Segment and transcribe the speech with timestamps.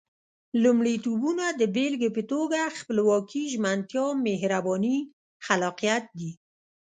[0.63, 4.97] لومړيتوبونه د بېلګې په توګه خپلواکي، ژمنتيا، مهرباني،
[5.45, 6.31] خلاقيت دي.